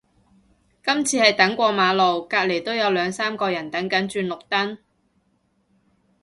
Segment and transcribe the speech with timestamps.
[0.83, 4.79] 今次係等過馬路，隔離都有兩三個人等緊轉綠燈